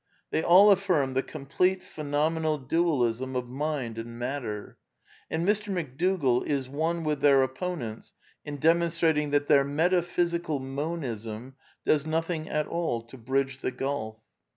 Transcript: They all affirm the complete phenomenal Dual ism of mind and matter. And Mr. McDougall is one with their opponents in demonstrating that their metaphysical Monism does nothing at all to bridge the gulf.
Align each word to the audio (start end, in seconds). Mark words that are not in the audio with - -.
They 0.31 0.41
all 0.41 0.71
affirm 0.71 1.13
the 1.13 1.21
complete 1.21 1.83
phenomenal 1.83 2.57
Dual 2.57 3.03
ism 3.03 3.35
of 3.35 3.47
mind 3.47 3.99
and 3.99 4.17
matter. 4.17 4.79
And 5.29 5.47
Mr. 5.47 5.71
McDougall 5.71 6.43
is 6.43 6.67
one 6.67 7.03
with 7.03 7.21
their 7.21 7.43
opponents 7.43 8.13
in 8.43 8.57
demonstrating 8.57 9.29
that 9.29 9.45
their 9.45 9.63
metaphysical 9.63 10.57
Monism 10.59 11.53
does 11.85 12.03
nothing 12.07 12.49
at 12.49 12.65
all 12.65 13.03
to 13.03 13.15
bridge 13.19 13.59
the 13.59 13.69
gulf. 13.69 14.17